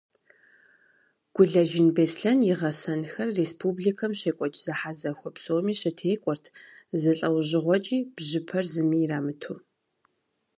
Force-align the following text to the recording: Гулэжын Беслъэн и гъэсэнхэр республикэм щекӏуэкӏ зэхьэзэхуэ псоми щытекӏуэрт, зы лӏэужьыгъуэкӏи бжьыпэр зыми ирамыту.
Гулэжын 1.33 1.87
Беслъэн 1.95 2.39
и 2.49 2.53
гъэсэнхэр 2.59 3.29
республикэм 3.39 4.11
щекӏуэкӏ 4.19 4.59
зэхьэзэхуэ 4.63 5.29
псоми 5.35 5.73
щытекӏуэрт, 5.79 6.45
зы 6.99 7.11
лӏэужьыгъуэкӏи 7.17 7.97
бжьыпэр 8.15 8.65
зыми 8.71 8.97
ирамыту. 9.03 9.55